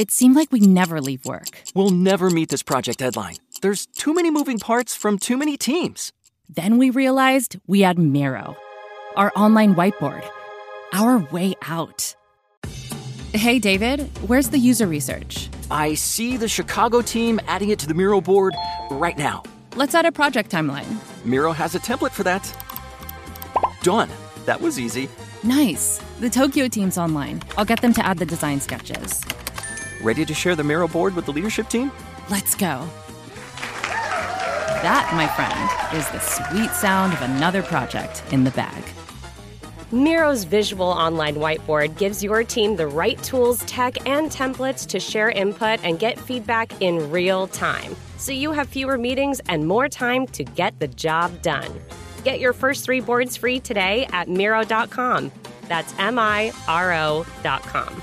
[0.00, 1.60] it seemed like we never leave work.
[1.74, 3.36] We'll never meet this project deadline.
[3.60, 6.10] There's too many moving parts from too many teams.
[6.48, 8.56] Then we realized we had Miro,
[9.14, 10.26] our online whiteboard,
[10.94, 12.16] our way out.
[13.34, 15.50] Hey, David, where's the user research?
[15.70, 18.54] I see the Chicago team adding it to the Miro board
[18.90, 19.42] right now.
[19.76, 20.96] Let's add a project timeline.
[21.26, 22.42] Miro has a template for that.
[23.82, 24.08] Done.
[24.46, 25.10] That was easy.
[25.42, 26.00] Nice.
[26.20, 27.42] The Tokyo team's online.
[27.58, 29.22] I'll get them to add the design sketches.
[30.02, 31.92] Ready to share the Miro board with the leadership team?
[32.30, 32.88] Let's go.
[34.82, 38.82] That, my friend, is the sweet sound of another project in the bag.
[39.92, 45.30] Miro's visual online whiteboard gives your team the right tools, tech, and templates to share
[45.30, 47.94] input and get feedback in real time.
[48.16, 51.78] So you have fewer meetings and more time to get the job done.
[52.24, 55.30] Get your first three boards free today at Miro.com.
[55.68, 58.02] That's M I R O.com.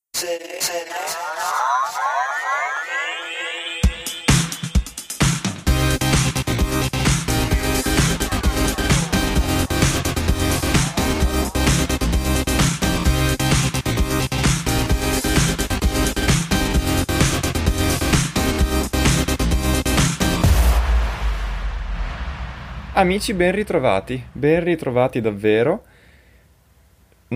[23.01, 25.85] Amici, ben ritrovati, ben ritrovati davvero.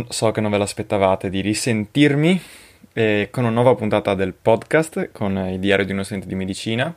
[0.09, 2.39] So che non ve l'aspettavate di risentirmi
[2.93, 6.95] eh, con una nuova puntata del podcast con il diario di uno studente di medicina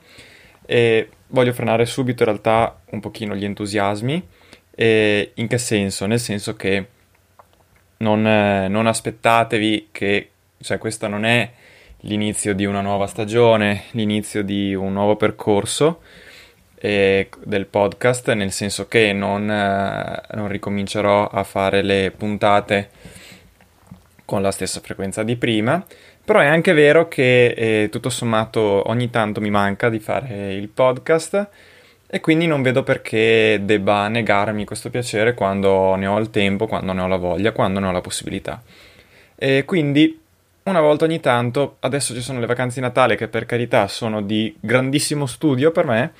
[0.66, 4.28] e voglio frenare subito in realtà un pochino gli entusiasmi.
[4.74, 6.04] E in che senso?
[6.04, 6.86] Nel senso che
[7.96, 10.30] non, eh, non aspettatevi che,
[10.60, 11.50] cioè questo non è
[12.00, 16.02] l'inizio di una nuova stagione, l'inizio di un nuovo percorso
[16.80, 22.90] del podcast, nel senso che non, eh, non, ricomincerò a fare le puntate
[24.24, 25.84] con la stessa frequenza di prima,
[26.24, 30.68] però è anche vero che eh, tutto sommato ogni tanto mi manca di fare il
[30.68, 31.48] podcast
[32.06, 36.92] e quindi non vedo perché debba negarmi questo piacere quando ne ho il tempo, quando
[36.92, 38.62] ne ho la voglia, quando ne ho la possibilità.
[39.34, 40.18] E quindi
[40.64, 44.20] una volta ogni tanto, adesso ci sono le vacanze di Natale che per carità sono
[44.20, 46.12] di grandissimo studio per me,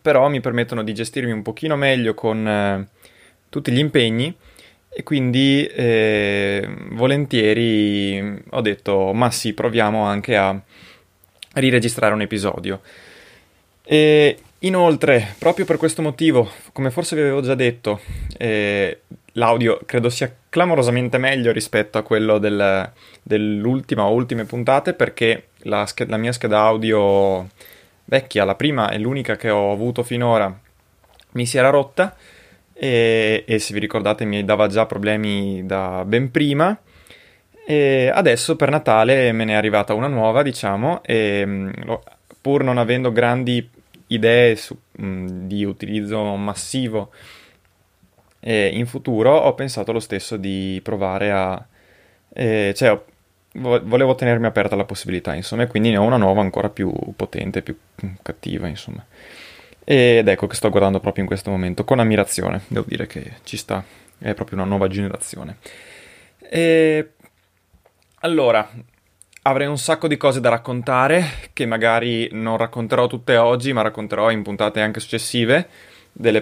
[0.00, 2.86] però mi permettono di gestirmi un pochino meglio con eh,
[3.48, 4.34] tutti gli impegni
[4.88, 10.58] e quindi eh, volentieri ho detto ma sì proviamo anche a
[11.54, 12.80] riregistrare un episodio
[13.84, 18.00] e inoltre proprio per questo motivo come forse vi avevo già detto
[18.36, 19.00] eh,
[19.32, 22.90] l'audio credo sia clamorosamente meglio rispetto a quello del,
[23.22, 27.48] dell'ultima o ultime puntate perché la, la mia scheda audio
[28.08, 30.58] vecchia, la prima e l'unica che ho avuto finora,
[31.32, 32.16] mi si era rotta
[32.72, 36.76] e, e se vi ricordate mi dava già problemi da ben prima.
[37.66, 41.70] E adesso per Natale me ne è arrivata una nuova, diciamo, e mm,
[42.40, 43.68] pur non avendo grandi
[44.06, 47.10] idee su, mh, mm, di utilizzo massivo
[48.40, 51.66] eh, in futuro, ho pensato lo stesso di provare a...
[52.32, 52.98] Eh, cioè,
[53.58, 57.62] volevo tenermi aperta la possibilità, insomma, e quindi ne ho una nuova ancora più potente,
[57.62, 57.76] più
[58.22, 59.04] cattiva, insomma.
[59.84, 63.56] Ed ecco che sto guardando proprio in questo momento, con ammirazione, devo dire che ci
[63.56, 63.82] sta,
[64.18, 65.56] è proprio una nuova generazione.
[66.38, 67.12] E
[68.20, 68.68] allora,
[69.42, 74.30] avrei un sacco di cose da raccontare, che magari non racconterò tutte oggi, ma racconterò
[74.30, 75.68] in puntate anche successive,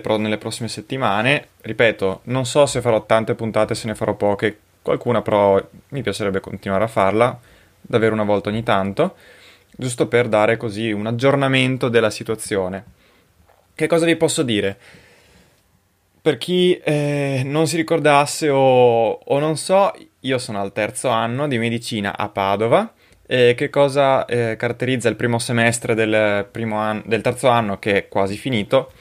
[0.01, 1.49] pro- nelle prossime settimane.
[1.61, 6.39] Ripeto, non so se farò tante puntate, se ne farò poche, Qualcuna però mi piacerebbe
[6.39, 7.37] continuare a farla,
[7.81, 9.17] davvero una volta ogni tanto,
[9.77, 12.85] giusto per dare così un aggiornamento della situazione.
[13.75, 14.79] Che cosa vi posso dire?
[16.23, 21.49] Per chi eh, non si ricordasse o, o, non so, io sono al terzo anno
[21.49, 22.93] di medicina a Padova.
[23.27, 27.97] E che cosa eh, caratterizza il primo semestre del, primo an- del terzo anno, che
[27.97, 28.93] è quasi finito?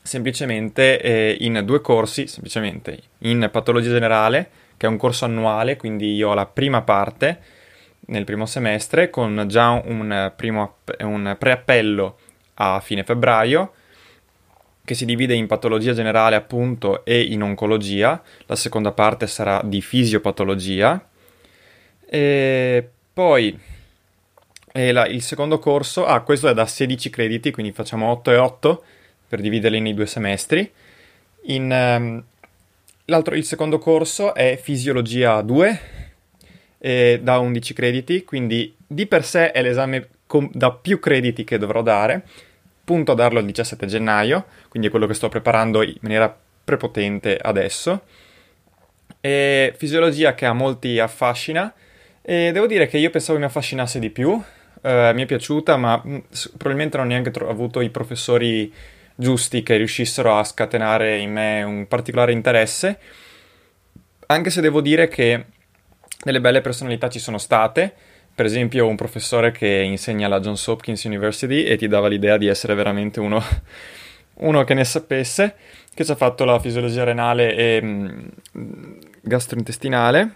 [0.00, 6.12] Semplicemente eh, in due corsi, semplicemente in patologia generale che è un corso annuale, quindi
[6.16, 7.38] io ho la prima parte
[8.06, 12.18] nel primo semestre con già un, primo, un preappello
[12.54, 13.74] a fine febbraio
[14.84, 19.80] che si divide in patologia generale appunto e in oncologia, la seconda parte sarà di
[19.80, 21.08] fisiopatologia,
[22.04, 23.56] e poi
[24.72, 28.36] e la, il secondo corso, ah questo è da 16 crediti, quindi facciamo 8 e
[28.36, 28.84] 8
[29.28, 30.68] per dividerli nei due semestri.
[31.42, 32.24] In, um,
[33.04, 35.80] il secondo corso è fisiologia 2,
[37.20, 41.82] da 11 crediti, quindi di per sé è l'esame com- da più crediti che dovrò
[41.82, 42.24] dare
[42.84, 47.38] punto a darlo il 17 gennaio, quindi è quello che sto preparando in maniera prepotente
[47.40, 48.02] adesso.
[49.20, 51.72] E fisiologia che a molti affascina
[52.20, 54.40] e devo dire che io pensavo mi affascinasse di più,
[54.82, 56.18] eh, mi è piaciuta, ma mm,
[56.56, 58.72] probabilmente non ho neanche tro- avuto i professori
[59.22, 62.98] giusti che riuscissero a scatenare in me un particolare interesse,
[64.26, 65.46] anche se devo dire che
[66.22, 71.04] delle belle personalità ci sono state per esempio un professore che insegna alla Johns Hopkins
[71.04, 73.42] University e ti dava l'idea di essere veramente uno,
[74.34, 75.54] uno che ne sapesse,
[75.92, 80.34] che ci ha fatto la fisiologia renale e mh, mm, gastrointestinale.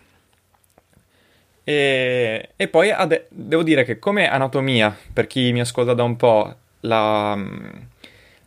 [1.64, 6.16] E, e poi ade- devo dire che come anatomia, per chi mi ascolta da un
[6.16, 7.68] po', la, mm,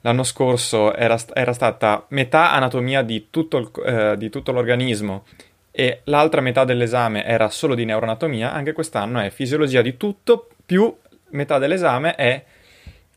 [0.01, 5.25] l'anno scorso era, era, stata metà anatomia di tutto, il, eh, di tutto l'organismo
[5.72, 10.94] e l'altra metà dell'esame era solo di neuroanatomia, anche quest'anno è fisiologia di tutto, più
[11.30, 12.44] metà dell'esame è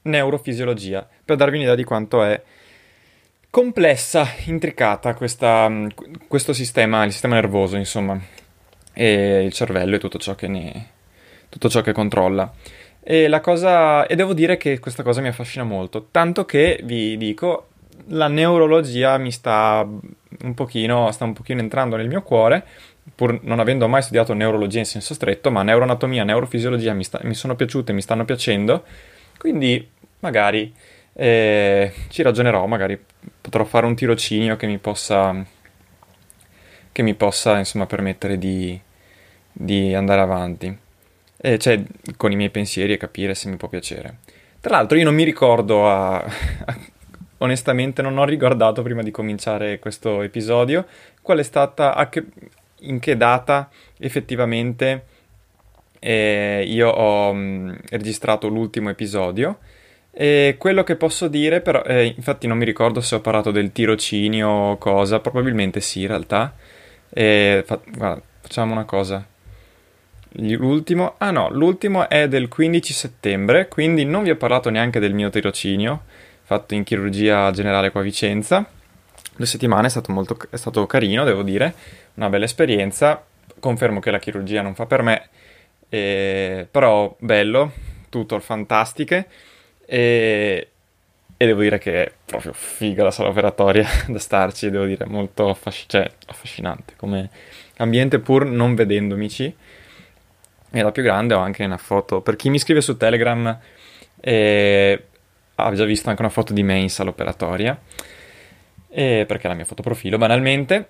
[0.02, 2.40] neurofisiologia, per darvi un'idea di quanto è
[3.50, 5.70] complessa, intricata questa,
[6.26, 8.18] questo sistema, il sistema nervoso, insomma,
[8.92, 10.88] e il cervello e tutto ciò che ne,
[11.48, 12.52] tutto ciò che controlla.
[13.04, 17.68] E, cosa, e devo dire che questa cosa mi affascina molto, tanto che vi dico,
[18.08, 19.84] la neurologia mi sta
[20.42, 22.64] un pochino, sta un pochino entrando nel mio cuore,
[23.14, 27.34] pur non avendo mai studiato neurologia in senso stretto, ma neuroanatomia, neurofisiologia mi, sta, mi
[27.34, 28.84] sono piaciute, mi stanno piacendo,
[29.36, 29.88] quindi
[30.20, 30.72] magari
[31.14, 32.98] eh, ci ragionerò, magari
[33.40, 35.44] potrò fare un tirocinio che mi possa,
[36.92, 38.80] che mi possa insomma permettere di,
[39.52, 40.78] di andare avanti,
[41.44, 41.82] e cioè
[42.16, 44.18] con i miei pensieri e capire se mi può piacere.
[44.60, 46.24] Tra l'altro io non mi ricordo a,
[47.38, 50.86] onestamente non ho riguardato prima di cominciare questo episodio
[51.20, 52.24] qual è stata, che,
[52.82, 53.68] in che data
[53.98, 55.04] effettivamente
[55.98, 59.58] eh, io ho mh, mm, registrato l'ultimo episodio.
[60.14, 63.72] E quello che posso dire, però, eh, infatti non mi ricordo se ho parlato del
[63.72, 66.54] tirocinio o cosa, probabilmente sì in realtà.
[67.08, 69.26] E, fa, guarda, facciamo una cosa.
[70.36, 75.12] L'ultimo, ah no, l'ultimo è del 15 settembre, quindi non vi ho parlato neanche del
[75.12, 76.02] mio tirocinio
[76.52, 78.66] fatto in chirurgia generale qua a Vicenza.
[79.34, 81.74] Due settimane è stato molto è stato carino, devo dire,
[82.14, 83.24] una bella esperienza.
[83.58, 85.28] Confermo che la chirurgia non fa per me,
[85.88, 87.72] eh, però bello,
[88.08, 89.28] tutto fantastiche
[89.86, 90.68] e,
[91.36, 95.48] e, devo dire che è proprio figa la sala operatoria da starci, devo dire, molto
[95.48, 97.30] affasc- cioè, affascinante come
[97.76, 99.54] ambiente pur non vedendomici.
[100.74, 103.58] E la più grande ho anche una foto, per chi mi scrive su Telegram,
[104.20, 105.04] eh,
[105.54, 107.78] ha già visto anche una foto di me in sala operatoria,
[108.88, 110.88] perché è la mia foto profilo banalmente.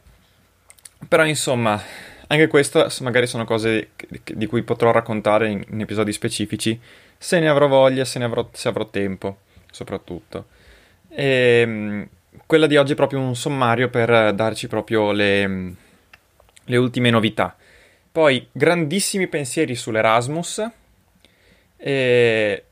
[1.08, 1.82] Però insomma,
[2.28, 3.90] anche queste magari sono cose
[4.24, 6.80] di cui potrò raccontare in, in episodi specifici,
[7.18, 9.38] se ne avrò voglia, se, ne avrò, se avrò tempo,
[9.70, 10.46] soprattutto.
[11.08, 11.24] E,
[11.60, 12.08] ehm,
[12.46, 15.74] quella di oggi è proprio un sommario per darci proprio le,
[16.64, 17.56] le ultime novità.
[18.12, 20.70] Poi, grandissimi pensieri sull'Erasmus.
[21.78, 22.64] E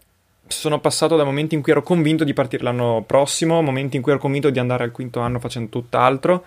[0.46, 4.12] sono passato da momenti in cui ero convinto di partire l'anno prossimo, momenti in cui
[4.12, 6.44] ero convinto di andare al quinto anno facendo tutt'altro.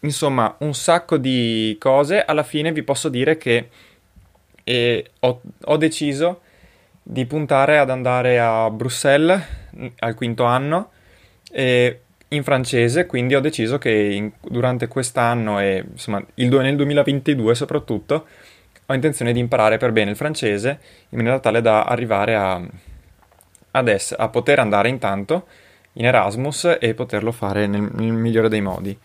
[0.00, 2.24] Insomma, un sacco di cose.
[2.24, 3.68] Alla fine vi posso dire che
[4.64, 6.40] eh, ho, ho, deciso
[7.02, 9.40] di puntare ad andare a Bruxelles
[9.98, 10.90] al quinto anno
[11.52, 17.54] eh, in francese, quindi ho deciso che in, durante quest'anno e insomma il, nel 2022
[17.54, 18.26] soprattutto
[18.86, 20.78] ho intenzione di imparare per bene il francese
[21.10, 22.60] in maniera tale da arrivare a
[23.72, 25.46] adesso, a poter andare intanto
[25.94, 28.96] in Erasmus e poterlo fare nel, nel migliore dei modi.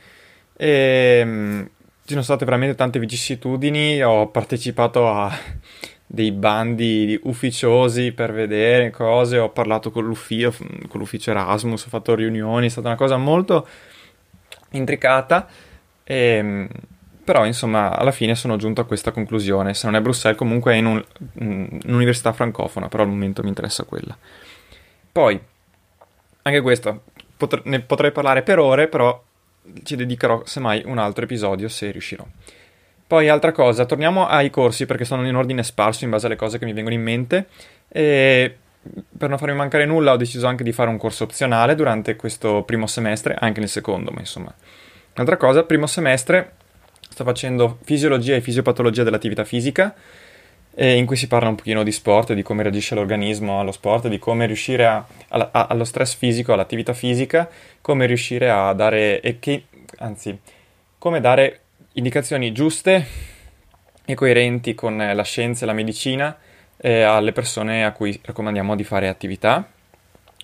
[0.58, 1.70] E, ehm,
[2.04, 5.32] ci sono state veramente tante vicissitudini, ho partecipato a
[6.14, 10.54] dei bandi ufficiosi per vedere cose, ho parlato con l'ufficio,
[10.90, 13.66] con l'ufficio Erasmus, ho fatto riunioni, è stata una cosa molto
[14.72, 15.48] intricata,
[16.04, 16.68] e, ehm,
[17.24, 20.76] però insomma alla fine sono giunto a questa conclusione, se non è Bruxelles comunque è
[20.76, 21.04] in un,
[21.86, 24.18] un'università francofona, però al momento mi interessa quella.
[25.14, 25.40] Poi,
[26.42, 27.04] anche questo,
[27.38, 29.24] pot- ne potrei parlare per ore, però
[29.84, 32.26] ci dedicherò semmai un altro episodio se riuscirò.
[33.12, 36.58] Poi, altra cosa, torniamo ai corsi perché sono in ordine sparso in base alle cose
[36.58, 37.48] che mi vengono in mente.
[37.90, 38.56] E
[39.18, 42.64] per non farmi mancare nulla ho deciso anche di fare un corso opzionale durante questo
[42.64, 44.56] primo semestre, anche nel secondo, ma insomma.
[45.16, 46.54] Un'altra cosa, primo semestre
[47.10, 49.94] sto facendo fisiologia e fisiopatologia dell'attività fisica,
[50.76, 54.20] in cui si parla un pochino di sport, di come reagisce l'organismo allo sport, di
[54.20, 57.50] come riuscire a, a, a, allo stress fisico, all'attività fisica,
[57.82, 59.66] come riuscire a dare, che,
[59.98, 60.40] anzi,
[60.98, 61.60] come dare
[61.94, 63.06] indicazioni giuste
[64.06, 66.38] e coerenti con la scienza e la medicina
[66.78, 69.70] eh, alle persone a cui raccomandiamo di fare attività.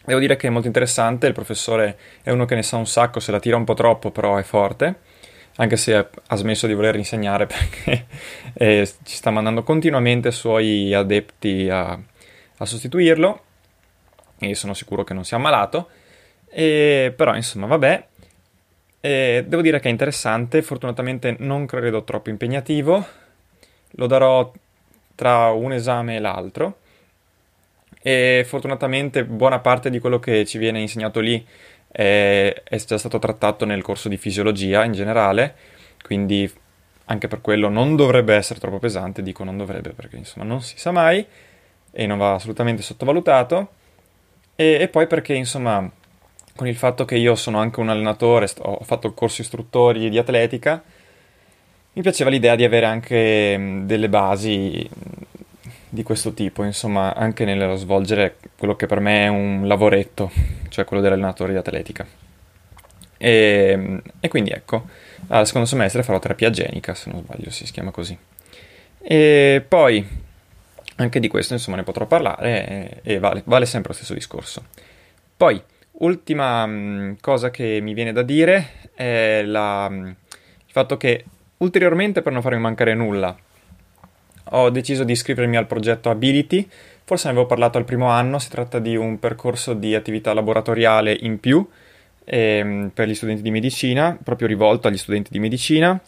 [0.05, 3.19] Devo dire che è molto interessante, il professore è uno che ne sa un sacco,
[3.19, 4.99] se la tira un po' troppo, però è forte,
[5.57, 8.05] anche se ha smesso di voler insegnare perché
[8.53, 13.43] eh, ci sta mandando continuamente suoi adepti a, a sostituirlo
[14.39, 15.89] e sono sicuro che non sia ammalato.
[16.49, 18.07] E, però insomma, vabbè.
[18.99, 23.05] E devo dire che è interessante, fortunatamente non credo troppo impegnativo.
[23.91, 24.51] Lo darò
[25.15, 26.77] tra un esame e l'altro
[28.07, 31.45] e fortunatamente buona parte di quello che ci viene insegnato lì
[31.91, 35.55] è, è già stato trattato nel corso di fisiologia in generale,
[36.03, 36.49] quindi
[37.05, 40.77] anche per quello non dovrebbe essere troppo pesante, dico non dovrebbe perché insomma non si
[40.77, 41.25] sa mai
[41.91, 43.71] e non va assolutamente sottovalutato
[44.55, 45.89] e, e poi perché insomma
[46.57, 50.83] con il fatto che io sono anche un allenatore, ho fatto corsi istruttori di atletica,
[51.93, 54.89] mi piaceva l'idea di avere anche delle basi
[55.89, 60.31] di questo tipo, insomma, anche nello svolgere quello che per me è un lavoretto,
[60.69, 62.05] cioè quello dell'allenatore di atletica.
[63.17, 64.85] E, e quindi ecco,
[65.27, 68.17] al secondo semestre farò terapia genica, se non sbaglio si chiama così.
[68.99, 70.05] E poi,
[70.95, 74.65] anche di questo, insomma, ne potrò parlare e, e vale, vale sempre lo stesso discorso.
[75.37, 75.61] Poi,
[75.99, 81.25] ultima cosa che mi viene da dire è la, il fatto che
[81.57, 83.35] Ulteriormente, per non farmi mancare nulla,
[84.51, 86.67] ho deciso di iscrivermi al progetto Ability.
[87.03, 91.17] Forse ne avevo parlato al primo anno, si tratta di un percorso di attività laboratoriale
[91.21, 91.67] in più
[92.25, 95.99] ehm, per gli studenti di medicina, proprio rivolto agli studenti di medicina,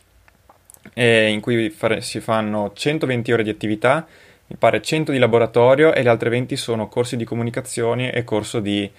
[0.93, 4.05] eh, in cui fare, si fanno 120 ore di attività,
[4.47, 8.59] mi pare 100 di laboratorio e le altre 20 sono corsi di comunicazione e corso
[8.59, 8.89] di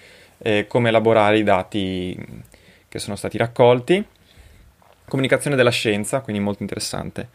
[0.41, 2.17] eh, come elaborare i dati
[2.87, 4.05] che sono stati raccolti
[5.11, 7.27] comunicazione della scienza, quindi molto interessante.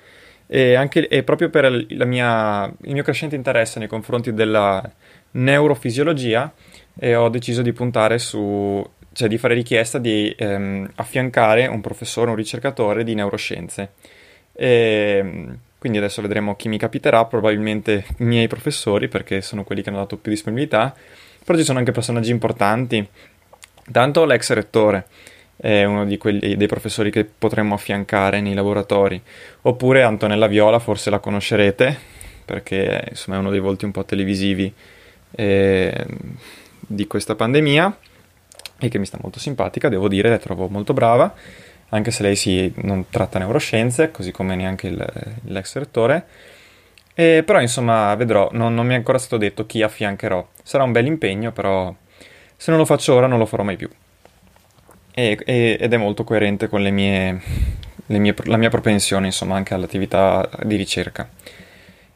[0.46, 1.70] E, anche, e proprio per
[2.06, 4.82] mia, il mio crescente interesse nei confronti della
[5.32, 6.50] neurofisiologia,
[6.98, 8.82] eh, ho deciso di puntare su,
[9.12, 13.90] cioè di fare richiesta di ehm, affiancare un professore, un ricercatore di neuroscienze.
[14.54, 15.44] E,
[15.76, 19.98] quindi adesso vedremo chi mi capiterà, probabilmente i miei professori, perché sono quelli che hanno
[19.98, 20.94] dato più disponibilità,
[21.46, 23.08] però ci sono anche personaggi importanti,
[23.92, 25.06] tanto l'ex rettore
[25.56, 29.22] è uno quelli, dei professori che potremmo affiancare nei laboratori.
[29.62, 31.96] Oppure Antonella Viola, forse la conoscerete,
[32.44, 34.72] perché insomma, è uno dei volti un po' televisivi
[35.30, 36.06] eh,
[36.80, 37.96] di questa pandemia
[38.78, 41.32] e che mi sta molto simpatica, devo dire, la trovo molto brava,
[41.90, 45.06] anche se lei si, non tratta neuroscienze, così come neanche il,
[45.44, 46.26] l'ex rettore.
[47.18, 50.46] E, però insomma vedrò, non, non mi è ancora stato detto chi affiancherò.
[50.62, 51.94] Sarà un bel impegno, però
[52.56, 53.88] se non lo faccio ora non lo farò mai più
[55.18, 57.40] e, e, ed è molto coerente con le mie,
[58.04, 61.26] le mie, la mia propensione, insomma, anche all'attività di ricerca.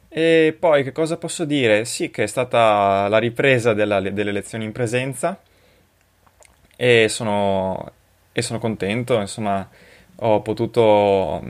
[0.06, 1.86] E poi che cosa posso dire?
[1.86, 5.40] Sì, che è stata la ripresa della, delle lezioni in presenza
[6.76, 7.92] e sono,
[8.32, 9.66] e sono contento, insomma,
[10.16, 11.42] ho potuto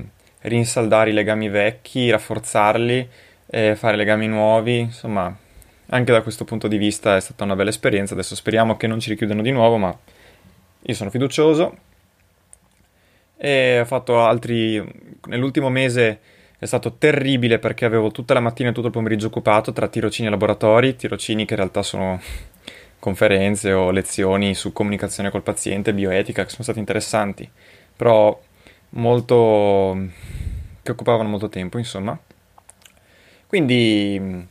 [0.42, 3.08] rinsaldare i legami vecchi, rafforzarli,
[3.50, 5.36] fare legami nuovi, insomma,
[5.86, 8.14] anche da questo punto di vista è stata una bella esperienza.
[8.14, 9.96] Adesso speriamo che non ci richiudano di nuovo, ma
[10.82, 11.76] io sono fiducioso
[13.36, 14.82] e ho fatto altri...
[15.26, 16.20] Nell'ultimo mese
[16.58, 20.28] è stato terribile perché avevo tutta la mattina e tutto il pomeriggio occupato tra tirocini
[20.28, 22.20] e laboratori, tirocini che in realtà sono
[22.98, 27.50] conferenze o lezioni su comunicazione col paziente, bioetica, che sono stati interessanti,
[27.96, 28.38] però
[28.90, 29.98] molto...
[30.82, 32.18] che occupavano molto tempo, insomma.
[33.50, 34.46] Quindi,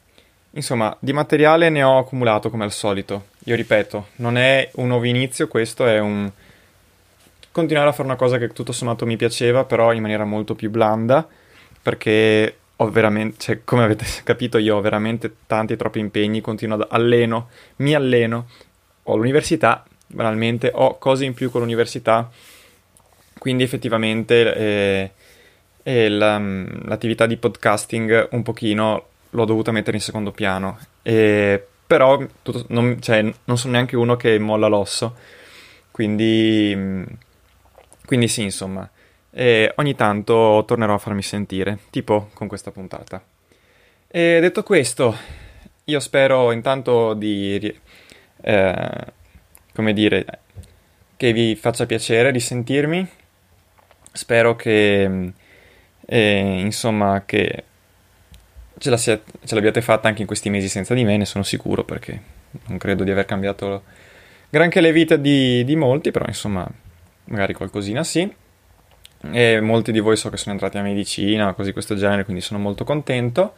[0.52, 3.28] insomma, di materiale ne ho accumulato come al solito.
[3.46, 6.30] Io ripeto, non è un nuovo inizio, questo è un
[7.54, 10.70] continuare a fare una cosa che tutto sommato mi piaceva, però in maniera molto più
[10.70, 11.26] blanda,
[11.82, 16.88] perché ho veramente, cioè, come avete capito, io ho veramente tanti troppi impegni, continuo ad
[16.90, 18.50] alleno, mi alleno,
[19.04, 22.30] ho l'università, banalmente, ho cose in più con l'università,
[23.38, 25.12] quindi effettivamente eh,
[26.10, 30.78] la, l'attività di podcasting un pochino l'ho dovuta mettere in secondo piano.
[31.02, 35.16] E però tutto, non, cioè, non, sono neanche uno che molla l'osso,
[35.90, 37.04] quindi,
[38.06, 38.88] quindi sì, insomma,
[39.32, 43.24] e ogni tanto tornerò a farmi sentire, tipo con questa puntata.
[44.08, 45.16] E detto questo,
[45.86, 47.76] io spero intanto di,
[48.42, 49.06] eh,
[49.74, 50.26] come dire,
[51.18, 53.08] che vi faccia piacere risentirmi.
[54.12, 55.34] Spero che,
[56.12, 57.64] eh, insomma, che
[58.80, 61.44] ce, la sia, ce l'abbiate fatta anche in questi mesi senza di me, ne sono
[61.44, 62.20] sicuro, perché
[62.66, 63.84] non credo di aver cambiato
[64.50, 66.68] granché le vite di, di molti, però insomma,
[67.26, 68.34] magari qualcosina sì.
[69.32, 72.42] E molti di voi so che sono entrati a medicina o così questo genere, quindi
[72.42, 73.54] sono molto contento.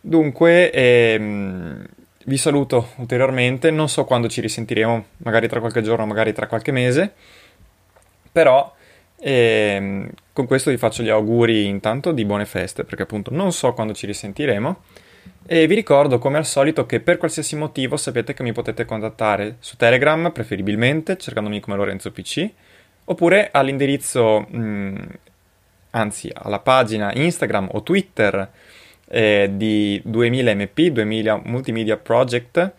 [0.00, 1.86] Dunque, ehm,
[2.26, 6.72] vi saluto ulteriormente, non so quando ci risentiremo, magari tra qualche giorno, magari tra qualche
[6.72, 7.12] mese,
[8.30, 8.74] però
[9.20, 13.72] ehm, con questo vi faccio gli auguri intanto di buone feste, perché appunto non so
[13.72, 14.82] quando ci risentiremo.
[15.46, 19.56] E vi ricordo come al solito che per qualsiasi motivo sapete che mi potete contattare
[19.58, 22.48] su Telegram, preferibilmente, cercandomi come Lorenzo PC,
[23.04, 24.96] oppure all'indirizzo, mh, mm,
[25.90, 28.50] anzi alla pagina Instagram o Twitter
[29.08, 32.72] eh, di 2000MP, 2000 Multimedia Project,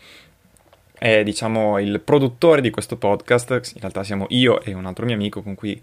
[0.97, 5.15] è diciamo il produttore di questo podcast, in realtà siamo io e un altro mio
[5.15, 5.81] amico con cui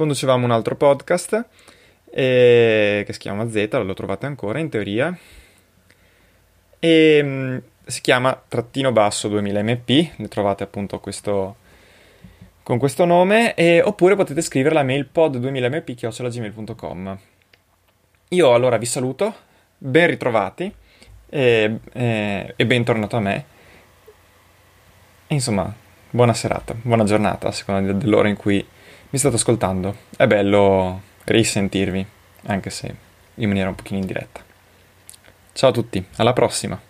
[0.00, 1.44] conducevamo un altro podcast,
[2.10, 5.14] eh, che si chiama Z, lo trovate ancora in teoria,
[6.78, 11.56] e mm, si chiama trattino basso 2000MP, ne trovate appunto questo,
[12.62, 17.18] con questo nome, e, oppure potete scrivere la mail pod2000mp.gmail.com.
[18.28, 19.34] Io allora vi saluto,
[19.76, 20.74] ben ritrovati
[21.28, 23.44] e, e, e bentornato a me.
[25.26, 25.70] E insomma,
[26.08, 28.66] buona serata, buona giornata a seconda dell'ora in cui
[29.10, 29.96] mi state ascoltando.
[30.16, 32.06] È bello risentirvi,
[32.46, 32.94] anche se
[33.34, 34.42] in maniera un pochino indiretta.
[35.52, 36.89] Ciao a tutti, alla prossima!